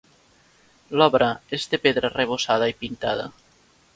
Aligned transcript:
L'obra 1.01 1.27
és 1.59 1.67
de 1.73 1.79
pedra 1.85 2.11
arrebossada 2.13 2.73
i 2.75 2.77
pintada. 2.83 3.29